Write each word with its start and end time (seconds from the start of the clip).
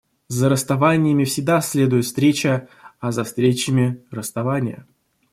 За 0.29 0.49
расставаниями 0.49 1.25
всегда 1.25 1.61
следует 1.61 2.05
встреча, 2.05 2.67
а 2.99 3.11
за 3.11 3.23
встречами— 3.23 4.03
расставания. 4.09 4.87